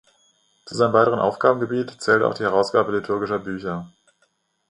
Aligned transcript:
Zu 0.65 0.73
seinem 0.73 0.93
weiteren 0.93 1.19
Aufgabengebiet 1.19 2.01
zählte 2.01 2.25
auch 2.25 2.33
die 2.33 2.41
Herausgabe 2.41 2.91
liturgischer 2.91 3.37
Bücher. 3.37 3.91